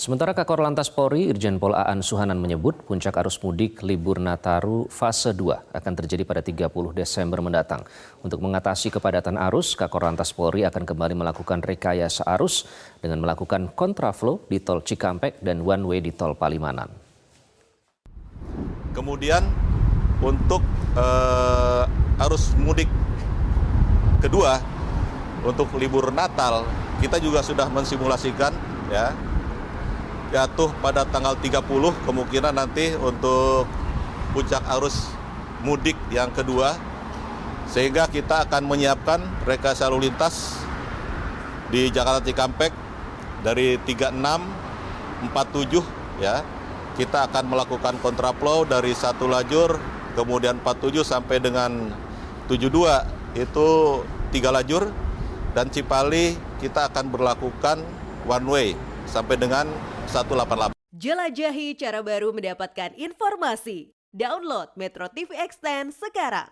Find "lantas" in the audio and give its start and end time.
0.64-0.88, 10.08-10.32